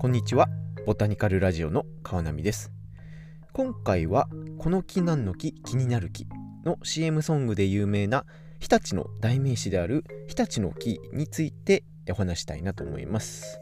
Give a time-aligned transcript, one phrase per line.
[0.00, 0.48] こんにちは。
[0.86, 2.72] ボタニカルラジオの川波です。
[3.52, 6.26] 今回はこの木なんの木気になる木
[6.64, 8.24] の CM ソングで有名な
[8.60, 13.60] 日立の代名詞である日立の木についてお話したいなと思います。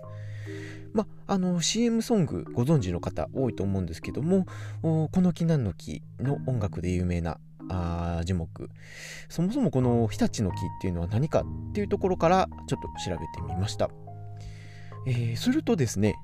[0.92, 4.46] まあの CM ソングご存知の方多いと思うんですけども
[4.80, 8.70] この木なんの木の音楽で有名なあ樹木。
[9.28, 13.90] そもそもこの日立の木っていうのは何かっていうところからちょっと調べてみました、
[15.08, 16.14] えー、するとですね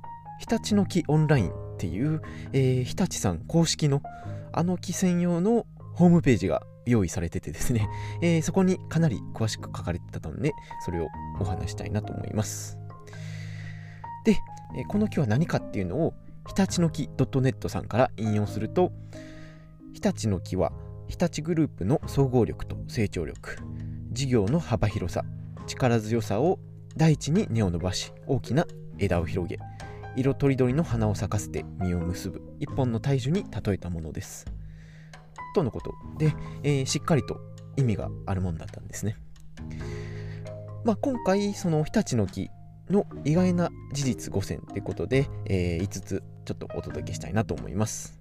[0.40, 4.02] 日立の木オンラインっていう、えー、日立さん公式の
[4.52, 7.88] あの木専用のホームページが用意されててですね、
[8.22, 10.52] えー、そこにかなり詳しく書かれてたので
[10.84, 11.08] それを
[11.40, 12.78] お話したいなと思います。
[14.24, 14.38] で、
[14.76, 16.14] えー、この木は何かっていうのを
[16.46, 18.92] 日立の木 .net さんから引用すると
[19.92, 20.72] 日立の木は
[21.08, 23.58] 日立グループの総合力と成長力
[24.12, 25.24] 事業の幅広さ
[25.66, 26.58] 力強さを
[26.96, 28.66] 大地に根を伸ばし大きな
[28.98, 29.58] 枝を広げ
[30.16, 34.46] 色とりどりの花を咲かせて実を結ぶ一本の大樹に例えたものです。
[35.54, 37.40] とのことで、えー、しっかりと
[37.76, 39.16] 意味があるものだったんですね。
[40.84, 42.50] まあ、今回その日立の木
[42.90, 48.18] の意外な事実5選ということで、えー、5つちょっとお届けしたいなと思います。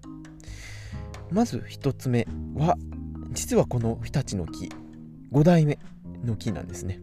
[1.32, 2.78] まず1つ目は
[3.32, 4.70] 実はこの日立の木
[5.32, 5.80] 5代目
[6.24, 7.02] の木なんですね。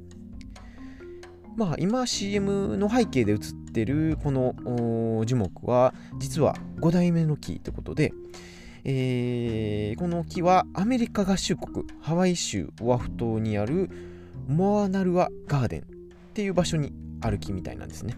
[1.56, 3.38] まあ今 CM の背景で映っ
[3.72, 8.12] てるこの樹木は実は5代目の木ということで、
[8.84, 13.90] えー、この木はアメリカ合衆国ハワイ州オアフ島にある
[14.48, 15.84] モアナルアガーデンっ
[16.34, 18.16] ていう場所にある木みたいなんですね。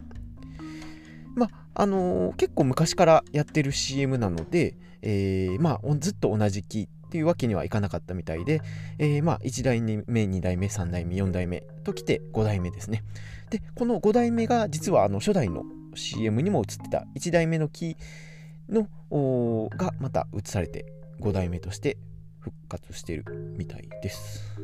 [1.34, 8.62] まああのー、結構昔からやってる CM なので、えー、まあずっと同じ木っていうわけにはいかなかったみたいで、
[8.96, 13.04] えー、まあ1代目、2代目、3代目、4代目ときて5代目ですね。
[13.50, 17.98] で、この5代目が実はあの初代の CM にも映ってた1代目の木
[18.70, 18.88] の
[19.76, 20.86] がまた映されて
[21.20, 21.98] 5代目として
[22.40, 23.26] 復活してる
[23.58, 24.56] みたいです。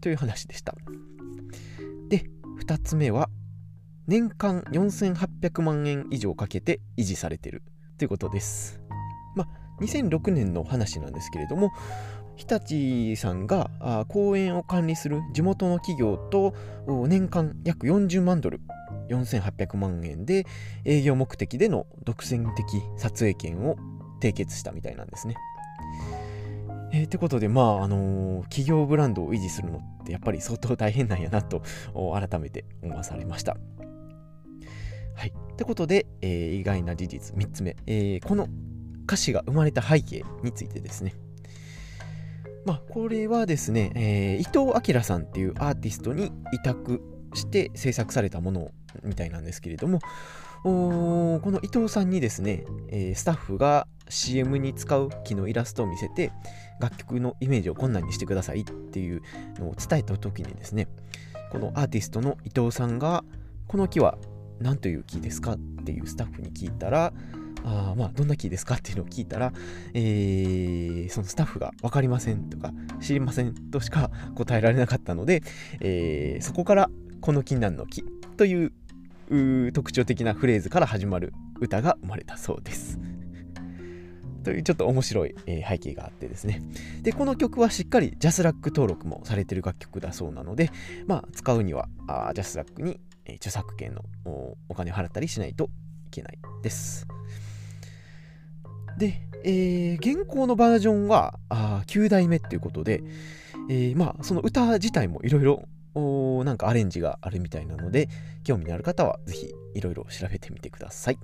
[0.00, 0.76] という話でした。
[2.08, 2.30] で、
[2.64, 3.28] 2つ目は
[4.06, 7.64] 年間4800万円以上かけて維持されてる
[7.98, 8.81] ということです。
[9.80, 11.72] 2006年の話なんですけれども
[12.36, 13.70] 日立さんが
[14.08, 16.54] 公園を管理する地元の企業と
[17.06, 18.60] 年間約40万ドル
[19.08, 20.46] 4800万円で
[20.84, 23.76] 営業目的での独占的撮影権を
[24.20, 25.36] 締結したみたいなんですね。
[26.94, 31.62] えー、ってことで、まあ、あのー、企業ブランドを維持するのってやっぱり相当大変なんやなと
[31.94, 33.56] 改めて思わされました。
[35.14, 35.30] はい。
[35.30, 38.48] ってことで、えー、意外な事実3つ目、えー、この
[39.06, 41.14] 歌詞が生まれた背景についてですね。
[42.64, 47.02] まあ、これはですね、えー、伊藤明さんっていうアーティストに委託
[47.34, 48.70] して制作されたもの
[49.02, 49.98] みたいなんですけれども、
[50.62, 56.30] この伊藤さんにですね、えー、スタッフが CM に使う木のイラストを見せて、
[56.80, 59.22] 楽曲のイメージを困難にしてくださいっていう
[59.58, 60.88] のを伝えた時にですね、
[61.50, 63.24] このアーティストの伊藤さんが、
[63.66, 64.18] この木は
[64.60, 67.12] 何という木ですかっていうスタッフに聞いたら、
[67.64, 69.52] あまあ、どんなキーですかっていうのを聞いたら、
[69.94, 75.42] えー、そのスタッフが分かりませんとか知りませんとしか答えられなかったので、
[75.80, 76.90] えー、そこから
[77.20, 78.04] この禁断の木
[78.36, 78.72] という
[79.72, 82.98] 特徴的なフレーズから始まる歌が生まれたそうです。
[84.42, 86.62] というちょっと面白い、え、背景があってですね。
[87.02, 90.70] で、この曲はしっかり JASRAC 登録もされてる楽曲だそうなので、
[91.06, 94.02] まあ、使うにはあ JASRAC に、え、著作権の
[94.68, 95.70] お金を払ったりしないと
[96.06, 97.06] いけないです。
[99.02, 103.02] で、えー、現行のバージョンはあ9代目っていうことで、
[103.68, 108.08] えー、まあその歌自体もいろいろなんかアレンジがあるみたいなので
[108.44, 111.18] 興味のある方はぜひいろいろ調べてみてください。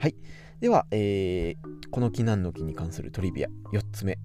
[0.00, 0.16] はい。
[0.58, 4.18] では、えー、この木なんの木に関するトリビア4つ目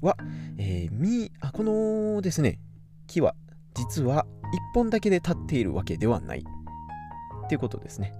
[0.00, 0.16] は、
[0.58, 2.60] え、みあこのですね
[3.08, 3.34] 木は
[3.74, 4.26] 実は
[4.72, 8.14] 1本だけで立っているわけではないっていうことですね。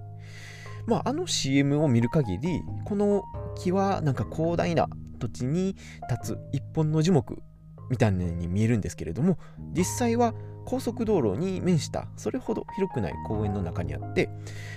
[0.87, 3.23] まあ、あの CM を見る限りこの
[3.57, 4.89] 木はなんか広大な
[5.19, 5.77] 土地に
[6.09, 7.43] 立つ一本の樹木
[7.91, 9.39] みたいなに見えるんですけれども
[9.73, 10.35] 実際は
[10.65, 14.29] 高速道路に面したそれほど広くない公園の中にあって、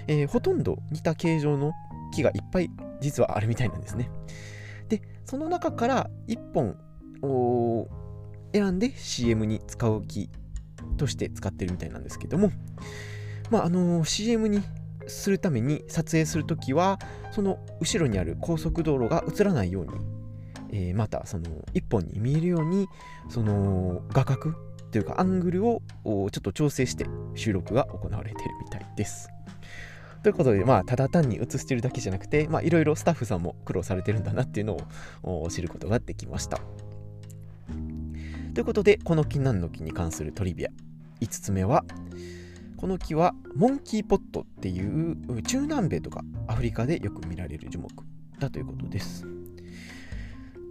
[0.07, 1.73] えー、ほとんど似た形状の
[2.13, 2.69] 木がいっぱい
[3.01, 4.09] 実はあるみたいなんですね。
[4.87, 6.77] でその中から1本
[7.21, 7.87] を
[8.53, 10.29] 選んで CM に使う木
[10.97, 12.51] として使ってるみたいなんですけども
[13.49, 14.61] まああのー、CM に
[15.07, 16.99] するために撮影するときは
[17.31, 19.91] その後ろにある高速道路が映らないように、
[20.71, 22.87] えー、またその一本に見えるように
[23.29, 24.53] その画角
[24.91, 27.05] というかアングルをちょっと調整して
[27.35, 29.29] 収録が行われているみたいです。
[30.23, 34.77] ということで、まあ、ただ単に写してるだけじゃなくて、まあ、いろいろスタッフさんも苦労されてるんだなっていうの
[35.23, 36.59] を知ることができました。
[38.53, 40.69] ということで、この木何の木に関するトリビア。
[41.21, 41.85] 5つ目は、
[42.81, 48.03] この木はモンキーポットっていう中南米とかアフリカでよく見られる樹木
[48.39, 49.27] だということです。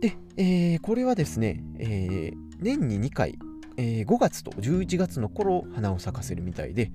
[0.00, 3.38] で、えー、これはですね、えー、年に2回、
[3.76, 6.90] えー、5月と11月の頃花を咲かせるみたいで、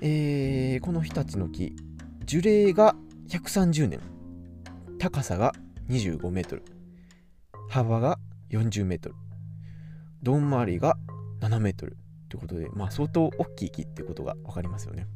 [0.00, 1.76] えー、この日立の木
[2.24, 2.96] 樹齢が
[3.28, 4.00] 130年
[4.98, 5.52] 高さが
[5.90, 6.62] 25メートル
[7.68, 8.18] 幅が
[8.48, 9.16] 40メートル
[10.22, 10.96] どん回りが
[11.42, 11.98] 7メートル
[12.34, 15.06] ということで、まあ、相当大きい木っていうことが分かりますよね。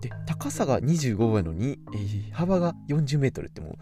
[0.00, 3.74] で高さが25やのに、えー、幅が40メートルってもう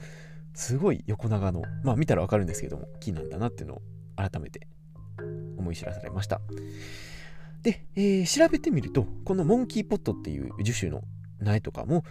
[0.53, 3.83] すごい横長のまあ見たら分かるんですけども木なんだなっていうのを
[4.17, 4.69] 改めて
[5.57, 6.43] 思い知らされました。
[7.63, 11.01] で、えー、調べてみるとこのモンキーポットっていう樹種の
[11.41, 12.05] 苗とかも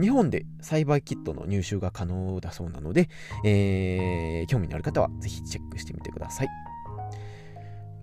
[0.00, 3.08] 日本で栽培キットの入手が可能だそうなので、
[3.44, 6.65] えー、興味のある方はぜひチェックしてみてください。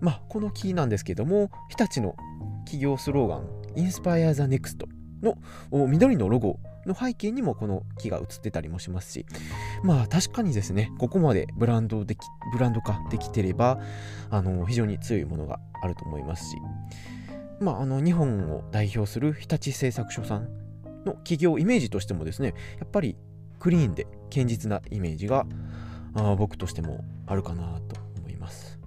[0.04, 2.14] まあ、この木なんですけども、日立の
[2.66, 4.86] 企業スローガン、Inspire the Next
[5.22, 5.38] の
[5.86, 9.24] 緑のロゴの背景にもこの木が映ってたりもしますし、
[9.82, 12.18] まあ確かにですね、ここまでブランドでき
[12.52, 13.80] ブランド化できてれば、
[14.28, 16.58] あの非常に強いものがあると思いますし、
[17.60, 20.48] まあ、あの日本を代表する日立製作所さん
[21.06, 23.16] の企業イメージとしてもですね、やっぱり
[23.58, 25.46] クリーンで堅実なイメージが
[26.14, 28.83] あ僕としてもあるかなと思います。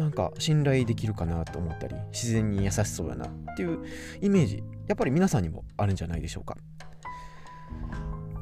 [0.00, 3.84] なんか信頼できるかなと思ったり自然に優しそうだなっていう
[4.22, 6.56] イメージやっぱり皆さんにもあるんじゃないでしょうか。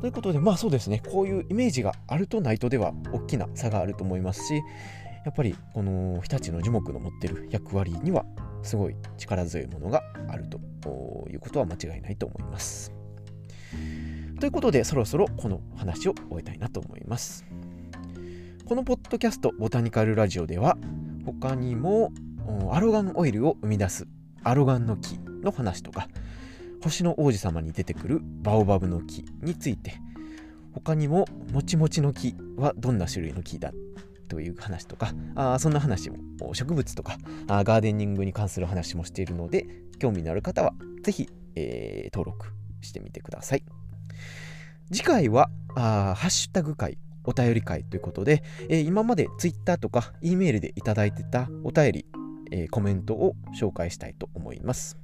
[0.01, 4.55] ということでまあそうですねこういうイメージがあるとないとでは大きな差があると思いますし
[5.25, 8.25] やっぱりこの日立の樹木の持ってる役割には
[8.63, 12.93] すごい力強いものがあるということは間違いないと思います。
[14.39, 17.45] ということでそろそろこの話を終えたいなと思います。
[18.69, 20.77] このポッドキャストボタニカルラジオでは
[21.33, 22.11] 他にも
[22.71, 24.07] アロガンオイルを生み出す
[24.45, 26.09] アロガンの木の話とか
[26.83, 29.95] 星の王子様に出てくるバオバブの木について
[30.73, 33.73] 他にももちもちの木はどんな種類の木だ
[34.29, 36.17] という話とかあそんな話も
[36.55, 39.67] 植物とかあガーデニングに関する話もしているので
[39.99, 40.73] 興味のある方は
[41.03, 43.65] 是非、えー、登録してみてください。
[44.91, 46.97] 次回はあハッシュタグ会
[47.29, 52.07] お便り会ということで、えー、今まで Twitter とか E メールでいただいてたお便り、
[52.51, 54.97] えー、コメントを紹介したいと思います。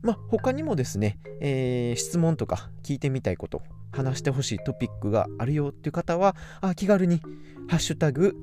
[0.00, 7.20] まあ、他にもですね、えー、質問とか聞いてみたいこと、話してほしいトピックがあるよっていう方は、あ気軽に、
[7.68, 8.34] ハッシュタグ、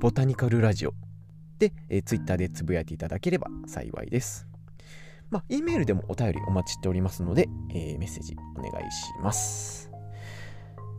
[0.00, 0.94] ボタニカルラジオ
[1.58, 4.46] で、えー、Twitter でつぶやいていただければ幸いです。
[5.30, 9.95] まあ、E メールでもお便りお待ちしておりますので、えー、メッセージお願いします。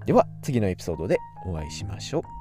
[0.08, 2.37] では次のエピソードでお会いしましょう。